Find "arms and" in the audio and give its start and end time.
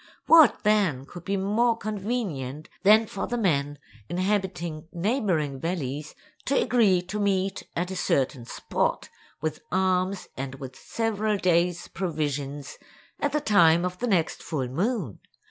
9.71-10.55